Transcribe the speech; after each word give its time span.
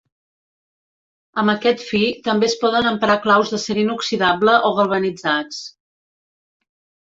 Amb 1.41 1.51
aquest 1.53 1.83
fi 1.89 2.01
també 2.27 2.47
es 2.51 2.55
poden 2.63 2.87
emprar 2.93 3.17
claus 3.27 3.53
d'acer 3.53 3.77
inoxidable 3.83 4.57
o 4.71 4.73
galvanitzats. 4.81 5.61